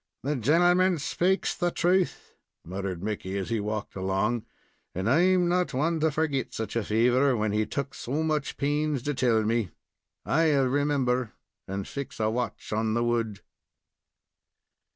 "The 0.23 0.35
gentleman 0.35 0.97
spakes 0.97 1.53
the 1.55 1.69
thruth," 1.69 2.33
muttered 2.65 3.03
Mickey, 3.03 3.37
as 3.37 3.51
he 3.51 3.59
walked 3.59 3.95
along, 3.95 4.47
"and 4.95 5.07
I'm 5.07 5.47
not 5.47 5.67
the 5.67 5.77
one 5.77 5.99
to 5.99 6.09
forgit 6.09 6.55
such 6.55 6.75
a 6.75 6.83
favor, 6.83 7.37
when 7.37 7.51
he 7.51 7.67
took 7.67 7.93
so 7.93 8.23
much 8.23 8.57
pains 8.57 9.03
to 9.03 9.13
tell 9.13 9.43
me. 9.43 9.69
I'll 10.25 10.65
remember 10.65 11.33
and 11.67 11.87
fix 11.87 12.19
a 12.19 12.31
watch 12.31 12.71
in 12.71 12.95
the 12.95 13.03
wood." 13.03 13.41